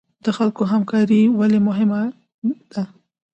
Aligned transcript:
د 0.23 0.27
خلکو 0.37 0.61
همکاري 0.73 1.21
ولې 1.39 1.59
مهمه 1.67 2.01
ده؟ 2.73 2.83